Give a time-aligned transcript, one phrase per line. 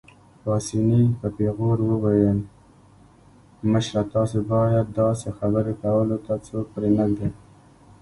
[0.43, 2.39] پاسیني په پېغور وویل:
[3.71, 7.29] مشره، تاسو باید داسې خبرې کولو ته څوک پرېنږدئ.